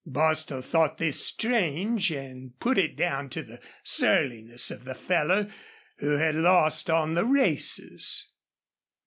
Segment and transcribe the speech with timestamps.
[0.03, 5.47] Bostil thought this strange and put it down to the surliness of the fellow,
[5.99, 8.27] who had lost on the races.